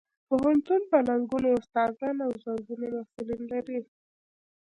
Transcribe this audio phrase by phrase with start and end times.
[0.27, 3.79] پوهنتون په لسګونو استادان او زرګونه محصلین لري